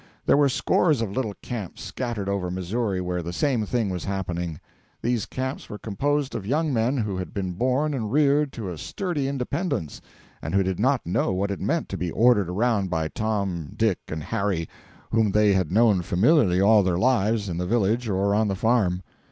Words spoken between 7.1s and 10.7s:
had been born and reared to a sturdy independence, and who